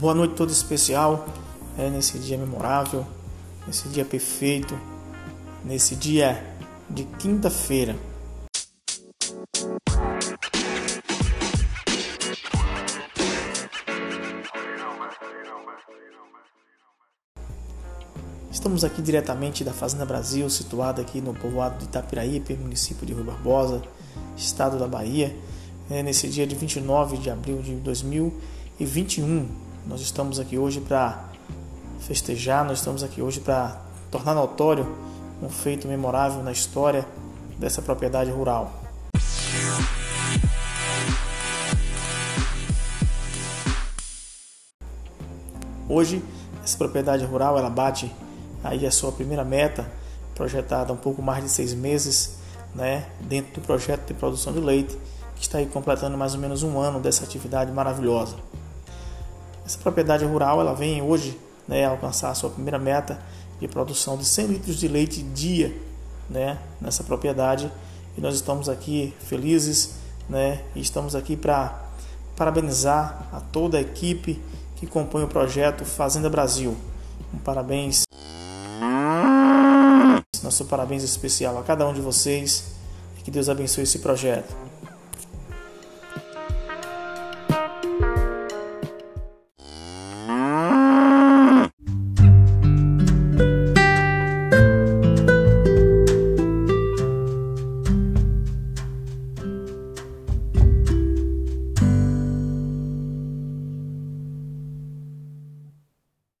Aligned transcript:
Boa 0.00 0.14
noite 0.14 0.34
todo 0.34 0.50
especial, 0.50 1.26
é, 1.76 1.90
nesse 1.90 2.18
dia 2.18 2.38
memorável, 2.38 3.06
nesse 3.66 3.86
dia 3.90 4.02
perfeito, 4.02 4.74
nesse 5.62 5.94
dia 5.94 6.42
de 6.88 7.04
quinta-feira. 7.04 7.94
Estamos 18.50 18.82
aqui 18.84 19.02
diretamente 19.02 19.62
da 19.62 19.74
Fazenda 19.74 20.06
Brasil, 20.06 20.48
situada 20.48 21.02
aqui 21.02 21.20
no 21.20 21.34
povoado 21.34 21.76
de 21.76 21.84
Itapiraípe, 21.84 22.54
município 22.54 23.04
de 23.06 23.12
Rui 23.12 23.24
Barbosa, 23.24 23.82
estado 24.34 24.78
da 24.78 24.88
Bahia, 24.88 25.36
é, 25.90 26.02
nesse 26.02 26.26
dia 26.26 26.46
de 26.46 26.54
29 26.54 27.18
de 27.18 27.28
abril 27.28 27.60
de 27.60 27.74
2021. 27.74 29.69
Nós 29.86 30.00
estamos 30.00 30.38
aqui 30.38 30.58
hoje 30.58 30.80
para 30.80 31.24
festejar, 32.00 32.64
nós 32.64 32.78
estamos 32.78 33.02
aqui 33.02 33.20
hoje 33.22 33.40
para 33.40 33.80
tornar 34.10 34.34
notório 34.34 34.86
um 35.42 35.48
feito 35.48 35.88
memorável 35.88 36.42
na 36.42 36.52
história 36.52 37.06
dessa 37.58 37.80
propriedade 37.80 38.30
rural. 38.30 38.72
Hoje, 45.88 46.22
essa 46.62 46.76
propriedade 46.76 47.24
rural 47.24 47.58
ela 47.58 47.70
bate 47.70 48.14
aí 48.62 48.86
a 48.86 48.90
sua 48.90 49.10
primeira 49.10 49.44
meta, 49.44 49.90
projetada 50.34 50.92
há 50.92 50.94
um 50.94 50.98
pouco 50.98 51.20
mais 51.20 51.42
de 51.42 51.50
seis 51.50 51.74
meses, 51.74 52.38
né, 52.74 53.06
dentro 53.22 53.60
do 53.60 53.66
projeto 53.66 54.06
de 54.06 54.14
produção 54.14 54.52
de 54.52 54.60
leite, 54.60 54.96
que 55.34 55.42
está 55.42 55.58
aí 55.58 55.66
completando 55.66 56.16
mais 56.16 56.34
ou 56.34 56.40
menos 56.40 56.62
um 56.62 56.78
ano 56.78 57.00
dessa 57.00 57.24
atividade 57.24 57.72
maravilhosa. 57.72 58.36
Essa 59.70 59.78
propriedade 59.78 60.24
rural 60.24 60.60
ela 60.60 60.74
vem 60.74 61.00
hoje 61.00 61.38
né, 61.68 61.84
alcançar 61.84 62.30
a 62.30 62.34
sua 62.34 62.50
primeira 62.50 62.76
meta 62.76 63.22
de 63.60 63.68
produção 63.68 64.16
de 64.16 64.24
100 64.24 64.46
litros 64.48 64.74
de 64.74 64.88
leite 64.88 65.22
dia 65.22 65.72
né, 66.28 66.58
nessa 66.80 67.04
propriedade 67.04 67.70
e 68.18 68.20
nós 68.20 68.34
estamos 68.34 68.68
aqui 68.68 69.14
felizes 69.20 69.92
né, 70.28 70.64
e 70.74 70.80
estamos 70.80 71.14
aqui 71.14 71.36
para 71.36 71.84
parabenizar 72.34 73.28
a 73.32 73.38
toda 73.38 73.78
a 73.78 73.80
equipe 73.80 74.42
que 74.74 74.88
compõe 74.88 75.22
o 75.22 75.28
projeto 75.28 75.84
Fazenda 75.84 76.28
Brasil. 76.28 76.76
Um 77.32 77.38
parabéns, 77.38 78.02
nosso 80.42 80.64
parabéns 80.64 81.04
especial 81.04 81.56
a 81.56 81.62
cada 81.62 81.86
um 81.86 81.94
de 81.94 82.00
vocês 82.00 82.72
e 83.20 83.22
que 83.22 83.30
Deus 83.30 83.48
abençoe 83.48 83.84
esse 83.84 84.00
projeto. 84.00 84.69